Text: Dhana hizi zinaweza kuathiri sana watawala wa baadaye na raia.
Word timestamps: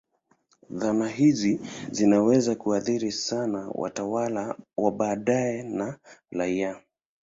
Dhana 0.69 1.07
hizi 1.07 1.59
zinaweza 1.91 2.55
kuathiri 2.55 3.11
sana 3.11 3.69
watawala 3.73 4.55
wa 4.77 4.91
baadaye 4.91 5.63
na 5.63 5.99
raia. 6.31 6.81